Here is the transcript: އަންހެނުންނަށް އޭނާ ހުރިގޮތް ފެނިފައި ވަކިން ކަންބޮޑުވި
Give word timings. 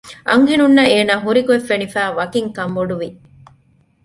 އަންހެނުންނަށް 0.29 0.91
އޭނާ 0.93 1.13
ހުރިގޮތް 1.23 1.67
ފެނިފައި 1.69 2.11
ވަކިން 2.17 2.49
ކަންބޮޑުވި 2.57 3.09